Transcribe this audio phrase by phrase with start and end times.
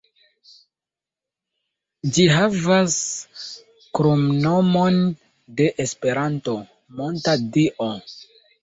[2.15, 2.95] Ĝi havas
[4.01, 5.01] kromnomon
[5.61, 6.61] de Esperanto,
[7.01, 7.95] "Monta Dio".